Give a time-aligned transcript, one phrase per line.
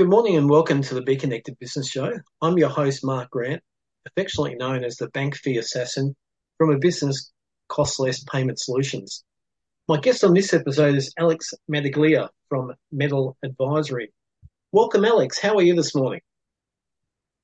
[0.00, 2.10] Good morning and welcome to the Be Connected Business Show.
[2.40, 3.62] I'm your host, Mark Grant,
[4.06, 6.16] affectionately known as the bank fee assassin
[6.56, 7.30] from a business
[7.68, 9.24] cost less payment solutions.
[9.88, 14.10] My guest on this episode is Alex Medaglia from Medal Advisory.
[14.72, 15.38] Welcome, Alex.
[15.38, 16.22] How are you this morning?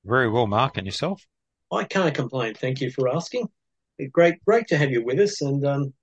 [0.03, 0.77] Very well, Mark.
[0.77, 1.21] And yourself?
[1.71, 2.55] I can't complain.
[2.55, 3.49] Thank you for asking.
[4.11, 5.43] Great, great to have you with us.
[5.43, 5.93] And um,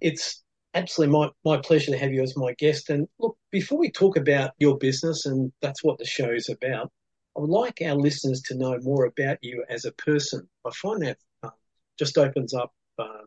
[0.00, 0.42] it's
[0.74, 2.90] absolutely my, my pleasure to have you as my guest.
[2.90, 6.90] And look, before we talk about your business, and that's what the show is about,
[7.36, 10.48] I would like our listeners to know more about you as a person.
[10.64, 11.50] I find that uh,
[11.98, 13.24] just opens up, uh,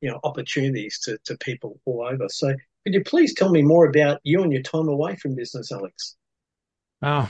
[0.00, 2.28] you know, opportunities to, to people all over.
[2.28, 2.54] So
[2.84, 6.16] could you please tell me more about you and your time away from business, Alex?
[7.02, 7.28] Oh,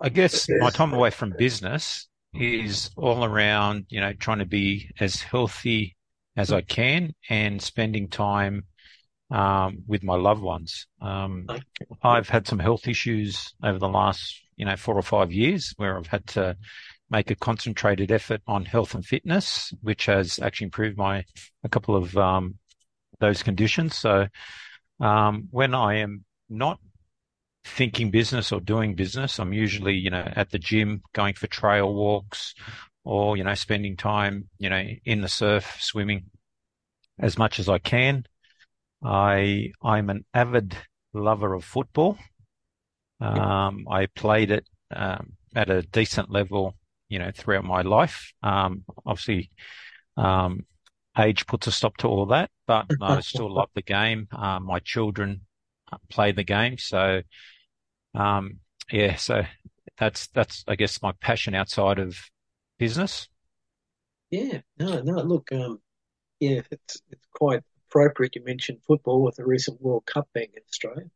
[0.00, 4.90] I guess my time away from business is all around, you know, trying to be
[5.00, 5.96] as healthy
[6.36, 8.64] as I can and spending time
[9.30, 10.86] um, with my loved ones.
[11.00, 11.46] Um,
[12.02, 15.96] I've had some health issues over the last, you know, four or five years where
[15.96, 16.56] I've had to
[17.10, 21.24] make a concentrated effort on health and fitness, which has actually improved my
[21.62, 22.56] a couple of um,
[23.20, 23.96] those conditions.
[23.96, 24.26] So
[25.00, 26.78] um, when I am not
[27.64, 29.38] thinking business or doing business.
[29.38, 32.54] I'm usually, you know, at the gym, going for trail walks
[33.04, 36.24] or, you know, spending time, you know, in the surf, swimming
[37.18, 38.24] as much as I can.
[39.02, 40.76] I, I'm an avid
[41.12, 42.18] lover of football.
[43.20, 46.74] Um, I played it, um, at a decent level,
[47.08, 48.32] you know, throughout my life.
[48.42, 49.50] Um, obviously,
[50.16, 50.64] um,
[51.18, 54.28] age puts a stop to all that, but I still love the game.
[54.32, 55.42] Um, my children
[56.10, 56.78] play the game.
[56.78, 57.22] So,
[58.14, 58.58] um,
[58.90, 59.42] yeah, so
[59.98, 62.18] that's that's I guess my passion outside of
[62.78, 63.28] business.
[64.30, 65.22] Yeah, no, no.
[65.22, 65.80] Look, um,
[66.40, 70.62] yeah, it's it's quite appropriate you mentioned football with the recent World Cup being in
[70.68, 71.06] Australia.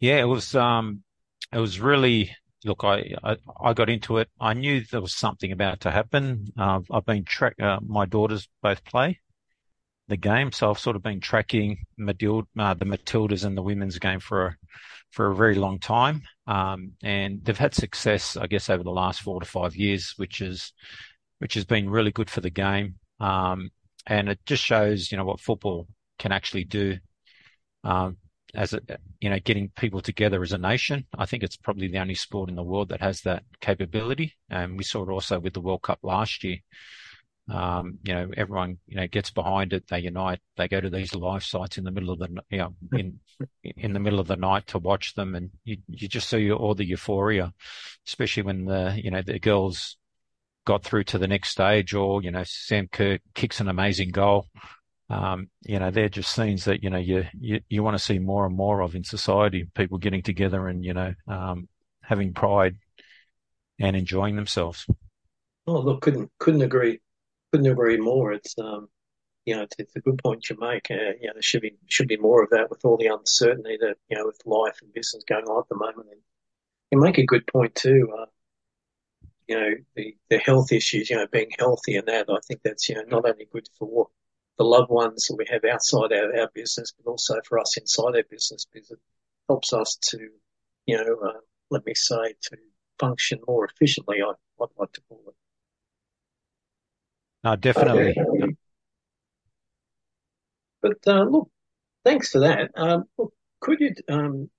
[0.00, 1.02] Yeah, it was um,
[1.52, 2.84] it was really look.
[2.84, 4.28] I, I I got into it.
[4.40, 6.46] I knew there was something about to happen.
[6.58, 7.54] Uh, I've been track.
[7.60, 9.20] Uh, my daughters both play
[10.08, 13.98] the game, so I've sort of been tracking Madild, uh, the Matildas and the women's
[13.98, 14.56] game for a
[15.10, 16.22] for a very long time.
[16.46, 20.40] Um, and they've had success, I guess, over the last four to five years, which
[20.40, 20.72] is,
[21.38, 22.96] which has been really good for the game.
[23.20, 23.70] Um,
[24.06, 25.88] and it just shows, you know, what football
[26.18, 26.98] can actually do.
[27.82, 28.18] Um,
[28.54, 28.80] as a,
[29.20, 31.06] you know, getting people together as a nation.
[31.18, 34.34] I think it's probably the only sport in the world that has that capability.
[34.48, 36.58] And we saw it also with the World Cup last year.
[37.46, 39.86] Um, you know, everyone, you know, gets behind it.
[39.86, 40.40] They unite.
[40.56, 43.20] They go to these live sites in the middle of the, you know, in,
[43.62, 45.34] in the middle of the night to watch them.
[45.34, 47.52] And you, you just see all the euphoria,
[48.06, 49.98] especially when the, you know, the girls
[50.64, 54.48] got through to the next stage or, you know, Sam Kerr kicks an amazing goal.
[55.10, 58.18] Um, you know, they're just scenes that, you know, you, you, you want to see
[58.18, 61.68] more and more of in society, people getting together and, you know, um,
[62.00, 62.78] having pride
[63.78, 64.86] and enjoying themselves.
[65.66, 67.00] Oh, look, couldn't, couldn't agree
[67.54, 68.32] couldn't agree more.
[68.32, 68.88] It's um,
[69.44, 70.90] you know, it's, it's, a good point you make.
[70.90, 73.78] Uh, you know, there should be should be more of that with all the uncertainty
[73.80, 76.08] that you know with life and business going on at the moment.
[76.10, 76.20] And
[76.90, 78.12] you make a good point too.
[78.18, 78.26] Uh,
[79.46, 81.10] you know, the the health issues.
[81.10, 82.26] You know, being healthy and that.
[82.28, 84.08] I think that's you know not only good for
[84.58, 88.16] the loved ones that we have outside our, our business, but also for us inside
[88.16, 88.98] our business because it
[89.48, 90.28] helps us to,
[90.86, 91.40] you know, uh,
[91.70, 92.56] let me say, to
[93.00, 94.18] function more efficiently.
[94.22, 94.30] I,
[94.62, 95.34] I'd like to call it.
[97.44, 98.16] No, definitely.
[100.80, 101.50] But uh, look,
[102.04, 102.70] thanks for that.
[102.74, 104.50] Um, look, could you um,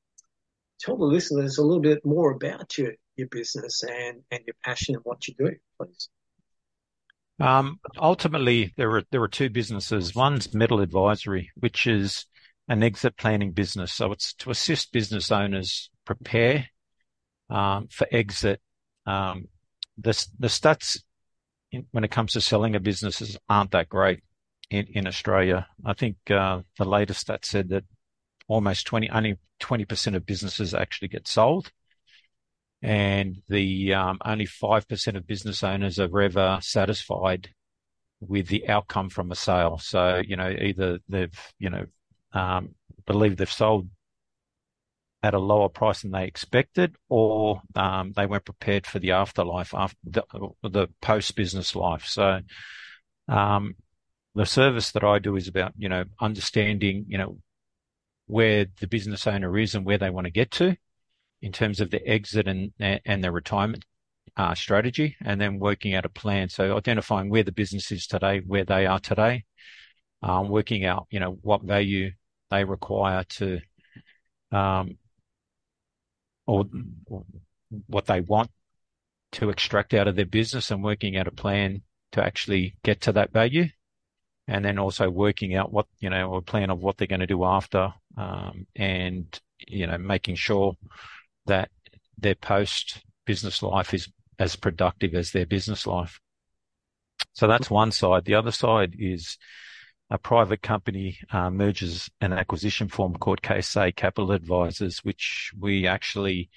[0.79, 4.95] tell the listeners a little bit more about your, your business and, and your passion
[4.95, 6.09] and what you do, please?
[7.40, 10.16] Um, ultimately, there are there are two businesses.
[10.16, 12.25] One's Medal Advisory, which is
[12.68, 13.91] an exit planning business.
[13.91, 16.68] So it's to assist business owners prepare
[17.50, 18.62] um, for exit.
[19.06, 19.47] Um,
[19.97, 21.00] the the stats
[21.71, 24.21] in, when it comes to selling a businesses aren't that great
[24.69, 25.67] in, in Australia.
[25.85, 27.83] I think uh, the latest stat said that
[28.47, 31.71] almost 20, only 20% of businesses actually get sold.
[32.81, 37.50] And the um, only 5% of business owners are ever satisfied
[38.19, 39.79] with the outcome from a sale.
[39.79, 41.85] So, you know, either they've, you know,
[42.33, 42.75] um,
[43.06, 43.88] believe they've sold
[45.25, 49.74] at a lower price than they expected, or um, they weren't prepared for the afterlife,
[49.74, 50.24] after the,
[50.62, 52.06] the post business life.
[52.06, 52.42] So,
[53.27, 53.74] um,
[54.36, 57.39] the service that I do is about you know understanding you know
[58.27, 60.75] where the business owner is and where they want to get to
[61.42, 63.83] in terms of the exit and and their retirement
[64.38, 66.50] uh, strategy, and then working out a plan.
[66.50, 69.45] So identifying where the business is today, where they are today,
[70.21, 72.12] um, working out you know what value
[72.51, 73.60] they require to
[74.51, 74.98] um,
[76.45, 76.65] or,
[77.88, 78.50] what they want
[79.33, 81.81] to extract out of their business and working out a plan
[82.12, 83.65] to actually get to that value.
[84.47, 87.27] And then also working out what, you know, a plan of what they're going to
[87.27, 90.75] do after, um, and, you know, making sure
[91.47, 91.69] that
[92.18, 94.07] their post business life is
[94.38, 96.19] as productive as their business life.
[97.33, 98.25] So that's one side.
[98.25, 99.38] The other side is
[100.10, 106.50] a private company uh, and acquisition firm called KSA Capital Advisors, which we actually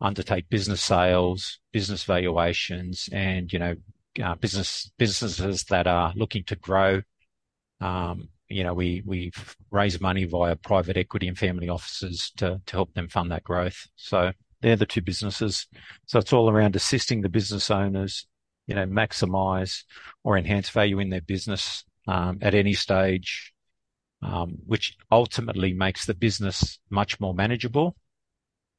[0.00, 3.74] undertake business sales, business valuations, and you know,
[4.22, 7.02] uh, business businesses that are looking to grow.
[7.80, 9.32] Um, you know, we we
[9.70, 13.86] raise money via private equity and family offices to to help them fund that growth.
[13.96, 15.68] So they're the two businesses.
[16.06, 18.26] So it's all around assisting the business owners,
[18.66, 19.84] you know, maximize
[20.24, 23.52] or enhance value in their business at any stage,
[24.22, 27.94] um, which ultimately makes the business much more manageable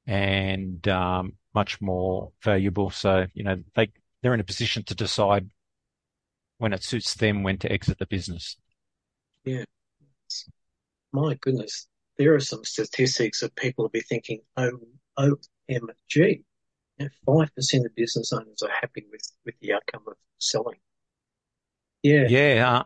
[0.08, 2.90] and um, much more valuable.
[2.90, 3.92] So you know they
[4.22, 5.50] they're in a position to decide
[6.58, 8.58] when it suits them when to exit the business.
[9.46, 9.64] Yeah,
[11.12, 11.88] my goodness,
[12.18, 14.80] there are some statistics that people will be thinking, oh,
[15.18, 16.44] OMG,
[17.26, 20.80] five percent of business owners are happy with with the outcome of selling.
[22.04, 22.84] Yeah, yeah.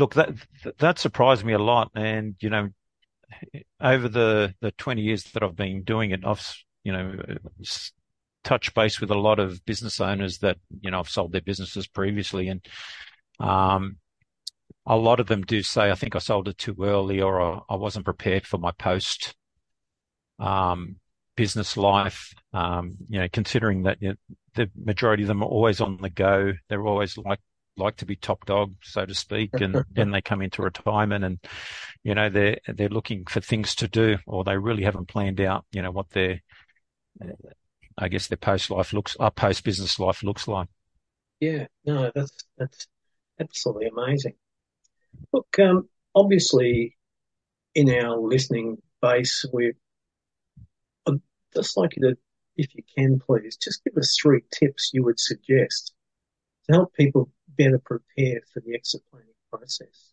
[0.00, 0.30] Look, that
[0.78, 2.70] that surprised me a lot, and you know,
[3.78, 7.16] over the the twenty years that I've been doing it, I've you know
[8.42, 11.86] touched base with a lot of business owners that you know have sold their businesses
[11.86, 12.66] previously, and
[13.40, 13.98] um,
[14.86, 17.76] a lot of them do say, "I think I sold it too early, or I
[17.76, 19.34] wasn't prepared for my post."
[20.38, 20.96] Um,
[21.36, 24.14] business life, um, you know, considering that you know,
[24.54, 27.40] the majority of them are always on the go, they're always like
[27.80, 31.38] like to be top dog, so to speak, and then they come into retirement and
[32.04, 35.64] you know they're they're looking for things to do, or they really haven't planned out,
[35.72, 36.40] you know, what their
[37.98, 40.68] I guess their post life looks, our uh, post business life looks like.
[41.40, 42.86] Yeah, no, that's that's
[43.38, 44.34] absolutely amazing.
[45.32, 46.96] Look, um, obviously,
[47.74, 49.72] in our listening base, we
[51.06, 51.20] I'd
[51.54, 52.18] just like you to,
[52.56, 55.92] if you can, please, just give us three tips you would suggest
[56.66, 60.12] to help people better prepare for the exit planning process?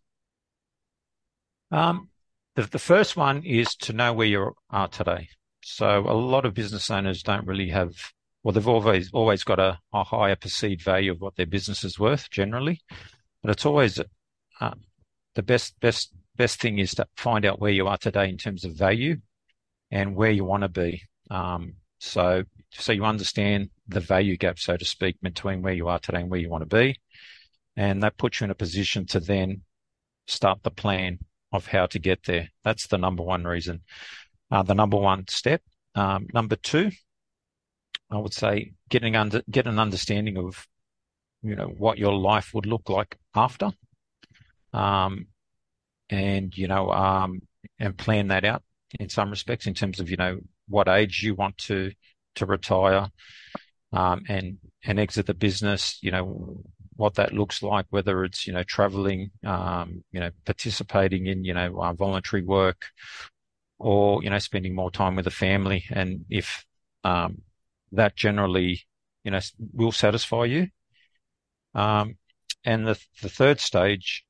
[1.72, 2.10] Um,
[2.56, 5.30] the, the first one is to know where you are today.
[5.64, 7.94] So a lot of business owners don't really have,
[8.44, 12.00] well, they've always always got a, a higher perceived value of what their business is
[12.00, 12.82] worth generally,
[13.42, 14.00] but it's always
[14.62, 14.72] uh,
[15.36, 18.64] the best best best thing is to find out where you are today in terms
[18.64, 19.18] of value
[19.92, 21.02] and where you want to be.
[21.30, 26.00] Um, so so you understand the value gap, so to speak, between where you are
[26.00, 27.00] today and where you want to be.
[27.76, 29.62] And that puts you in a position to then
[30.28, 31.20] start the plan
[31.52, 32.50] of how to get there.
[32.64, 33.82] That's the number one reason,
[34.52, 35.62] uh, the number one step.
[35.96, 36.92] Um, number two,
[38.12, 40.68] I would say getting under, get an understanding of,
[41.42, 43.72] you know, what your life would look like after.
[44.74, 45.28] Um,
[46.10, 47.42] and, you know, um,
[47.80, 48.64] and plan that out
[49.00, 51.92] in some respects in terms of, you know, what age you want to
[52.36, 53.10] to retire
[53.94, 56.00] um, and and exit the business.
[56.02, 56.64] You know
[56.96, 61.54] what that looks like, whether it's you know traveling, um, you know participating in you
[61.54, 62.86] know uh, voluntary work,
[63.80, 66.66] or you know spending more time with the family, and if
[67.04, 67.42] um,
[67.92, 68.82] that generally
[69.24, 69.40] you know
[69.74, 70.68] will satisfy you.
[71.74, 72.18] Um,
[72.66, 74.26] and the the third stage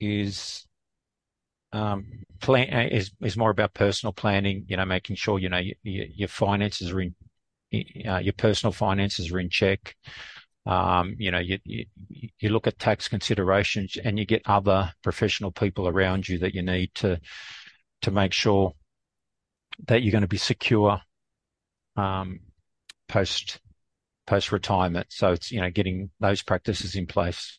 [0.00, 0.65] is
[1.76, 2.06] um,
[2.40, 4.64] plan uh, is is more about personal planning.
[4.68, 7.14] You know, making sure you know your, your finances are in
[8.08, 9.94] uh, your personal finances are in check.
[10.64, 11.86] Um, you know, you, you,
[12.40, 16.62] you look at tax considerations and you get other professional people around you that you
[16.62, 17.20] need to
[18.02, 18.72] to make sure
[19.86, 21.00] that you're going to be secure
[21.96, 22.40] um,
[23.08, 23.60] post
[24.26, 25.06] post retirement.
[25.10, 27.58] So it's you know getting those practices in place.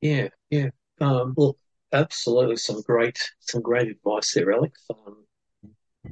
[0.00, 0.70] Yeah, yeah.
[1.00, 1.56] Um, well,
[1.94, 4.84] absolutely some great some great advice there, Alex.
[4.90, 5.24] Um,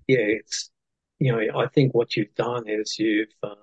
[0.07, 0.71] yeah, it's
[1.19, 3.57] you know I think what you've done is you've um,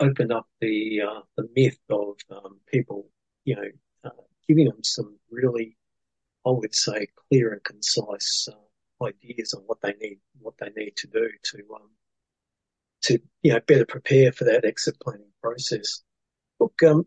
[0.00, 3.08] opened up the uh, the myth of um, people,
[3.44, 3.68] you know,
[4.04, 5.76] uh, giving them some really,
[6.46, 10.96] I would say, clear and concise uh, ideas on what they need what they need
[10.96, 11.90] to do to um,
[13.02, 16.02] to you know better prepare for that exit planning process.
[16.58, 17.06] Look, um,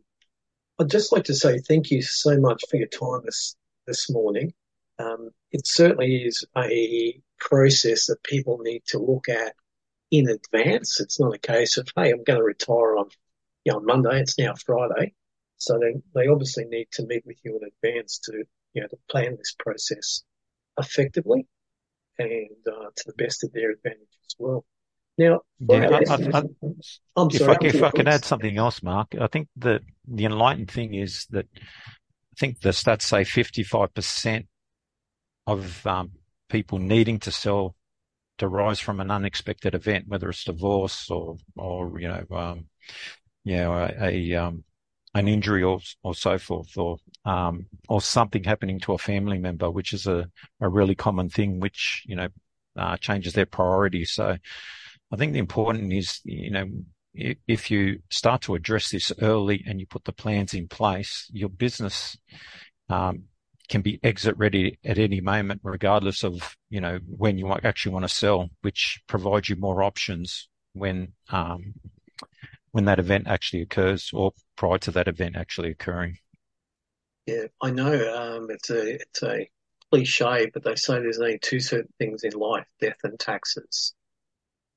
[0.79, 3.55] I'd just like to say thank you so much for your time this
[3.89, 4.53] this morning.
[4.99, 9.55] Um, it certainly is a process that people need to look at
[10.11, 10.99] in advance.
[10.99, 13.09] It's not a case of, hey, I'm going to retire on,
[13.65, 14.21] you know, on Monday.
[14.21, 15.13] It's now Friday.
[15.57, 18.43] So they, they obviously need to meet with you in advance to,
[18.73, 20.23] you know, to plan this process
[20.77, 21.47] effectively
[22.17, 24.65] and uh, to the best of their advantage as well.
[25.17, 26.43] Now, Yeah, I, I, I,
[27.17, 30.25] I'm if sorry, I if I can add something else, Mark, I think that the
[30.25, 31.45] enlightened thing is that
[32.39, 34.47] think the stats say 55%
[35.45, 36.11] of um,
[36.49, 37.75] people needing to sell
[38.37, 42.65] derives from an unexpected event, whether it's divorce or or you know um,
[43.43, 44.63] you know a, a um,
[45.13, 49.69] an injury or or so forth, or um, or something happening to a family member,
[49.69, 50.29] which is a
[50.61, 52.29] a really common thing, which you know
[52.77, 54.11] uh, changes their priorities.
[54.11, 54.37] So
[55.11, 56.67] I think the important is you know
[57.47, 61.49] if you start to address this early and you put the plans in place, your
[61.49, 62.17] business
[62.89, 63.23] um,
[63.67, 68.03] can be exit ready at any moment, regardless of you know when you actually want
[68.03, 71.73] to sell, which provides you more options when um,
[72.71, 76.17] when that event actually occurs or prior to that event actually occurring.
[77.25, 77.93] Yeah, I know.
[78.15, 79.49] Um, it's a it's a
[79.91, 83.93] cliche, but they say there's only two certain things in life: death and taxes.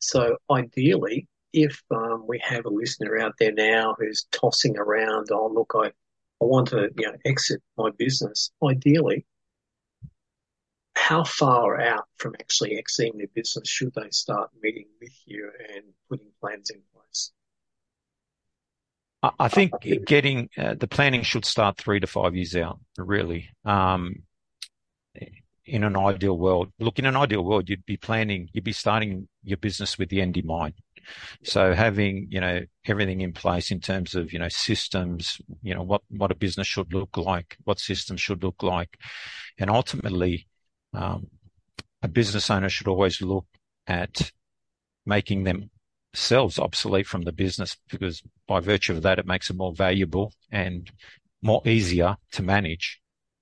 [0.00, 5.50] So ideally, if um, we have a listener out there now who's tossing around, oh
[5.52, 8.50] look, I I want to you know exit my business.
[8.64, 9.26] Ideally,
[10.94, 15.84] how far out from actually exiting their business should they start meeting with you and
[16.08, 17.32] putting plans in place?
[19.38, 19.72] I think
[20.04, 23.50] getting uh, the planning should start three to five years out, really.
[23.64, 24.24] Um,
[25.64, 29.28] in an ideal world, look, in an ideal world, you'd be planning, you'd be starting
[29.44, 30.74] your business with the end in mind.
[31.44, 35.82] So having, you know, everything in place in terms of, you know, systems, you know,
[35.82, 38.98] what, what a business should look like, what systems should look like.
[39.58, 40.46] And ultimately,
[40.94, 41.28] um,
[42.02, 43.46] a business owner should always look
[43.86, 44.32] at
[45.06, 49.72] making themselves obsolete from the business because by virtue of that, it makes it more
[49.72, 50.90] valuable and
[51.42, 53.00] more easier to manage.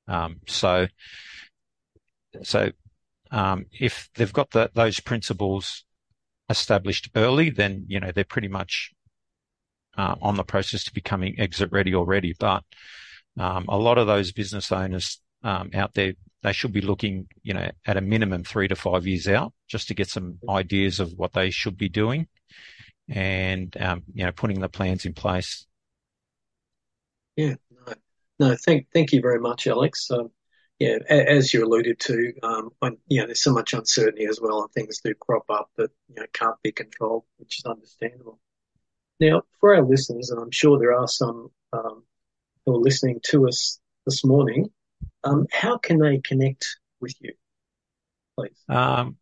[0.09, 0.87] Um, so,
[2.43, 2.73] so,
[3.31, 5.85] um, if they've got the, those principles
[6.51, 8.93] established early, then, you know, they're pretty much,
[9.97, 12.35] uh, on the process to becoming exit ready already.
[12.39, 12.65] But,
[13.39, 17.55] um, a lot of those business owners, um, out there, they should be looking, you
[17.55, 21.13] know, at a minimum three to five years out just to get some ideas of
[21.13, 22.27] what they should be doing
[23.09, 25.67] and, um, you know, putting the plans in place.
[27.37, 27.55] Yeah,
[27.87, 27.95] no,
[28.39, 30.11] no, thank thank you very much, Alex.
[30.81, 34.63] Yeah, as you alluded to, um, when, you know, there's so much uncertainty as well,
[34.63, 38.41] and things do crop up that you know can't be controlled, which is understandable.
[39.21, 42.05] Now, for our listeners, and I'm sure there are some um,
[42.65, 44.71] who are listening to us this morning,
[45.23, 47.35] um, how can they connect with you,
[48.39, 48.57] please?
[48.67, 49.19] Um,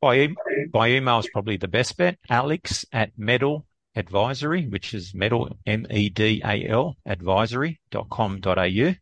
[0.00, 0.36] by, e-
[0.72, 2.18] by email is probably the best bet.
[2.30, 3.66] Alex at Medal
[3.96, 8.94] Advisory, which is Medal, M-E-D-A-L advisory.com.au.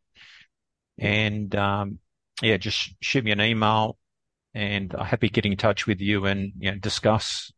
[1.01, 1.99] And, um,
[2.43, 3.99] yeah, just shoot me an email
[4.55, 7.53] and I'm happy getting in touch with you and, you know, discuss,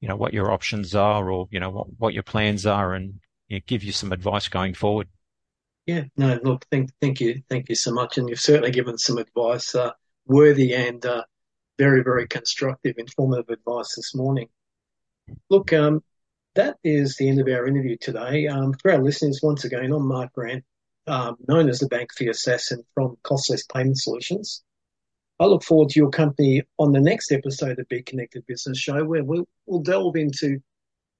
[0.00, 3.20] you know, what your options are or, you know, what, what your plans are and
[3.48, 5.08] you know, give you some advice going forward.
[5.86, 9.18] Yeah, no, look, thank thank you, thank you so much, and you've certainly given some
[9.18, 9.90] advice, uh,
[10.26, 11.24] worthy and uh,
[11.76, 14.48] very very constructive, informative advice this morning.
[15.50, 16.02] Look, um,
[16.54, 18.46] that is the end of our interview today.
[18.46, 20.64] Um, for our listeners, once again, I'm Mark Grant,
[21.06, 24.62] um, known as the Bank Your Assassin from Costless Payment Solutions.
[25.40, 29.04] I look forward to your company on the next episode of Be Connected Business Show,
[29.04, 30.60] where we'll, we'll delve into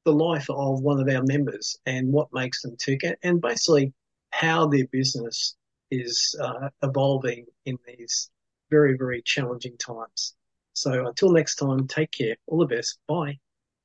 [0.04, 3.92] the life of one of our members and what makes them tick, and basically
[4.30, 5.56] how their business
[5.90, 8.30] is uh, evolving in these
[8.70, 10.34] very, very challenging times.
[10.72, 12.36] So until next time, take care.
[12.46, 12.98] All the best.
[13.06, 13.38] Bye.